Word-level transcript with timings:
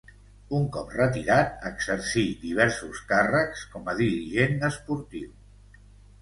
Un 0.59 0.63
cop 0.75 0.93
retirat 0.93 1.67
exercí 1.69 2.23
diversos 2.45 3.03
càrrecs 3.13 3.61
com 3.75 3.93
a 3.95 3.97
dirigent 4.01 4.67
esportiu. 4.71 5.31